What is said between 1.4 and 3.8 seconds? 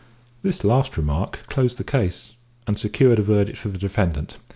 closed the case, and secured a verdict for the